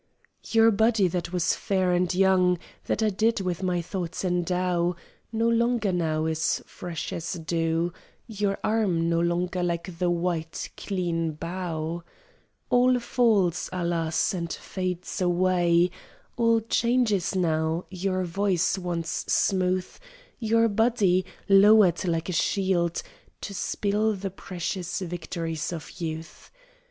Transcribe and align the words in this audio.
Your 0.49 0.71
body 0.71 1.07
that 1.09 1.31
was 1.31 1.53
fair 1.53 1.91
and 1.91 2.11
young 2.11 2.57
That 2.87 3.03
I 3.03 3.11
did 3.11 3.41
with 3.41 3.61
my 3.61 3.83
thoughts 3.83 4.25
endow, 4.25 4.95
No 5.31 5.47
longer 5.47 5.91
now 5.91 6.25
is 6.25 6.63
fresh 6.65 7.13
as 7.13 7.33
dew, 7.33 7.93
Your 8.25 8.57
arm 8.63 9.07
no 9.09 9.19
longer 9.19 9.61
like 9.61 9.99
the 9.99 10.09
white, 10.09 10.71
clean 10.75 11.33
bough. 11.33 12.03
All 12.71 12.99
falls, 12.99 13.69
alas, 13.71 14.33
and 14.33 14.51
fades 14.51 15.21
away, 15.21 15.91
All 16.35 16.61
changes 16.61 17.35
now: 17.35 17.85
your 17.91 18.23
voice 18.23 18.79
once 18.79 19.25
smooth, 19.27 19.87
Your 20.39 20.67
body, 20.67 21.25
lowered 21.47 22.05
like 22.07 22.27
a 22.27 22.33
shield 22.33 23.03
To 23.41 23.53
spill 23.53 24.13
the 24.13 24.31
precious 24.31 24.97
victories 24.99 25.71
of 25.71 26.01
youth. 26.01 26.49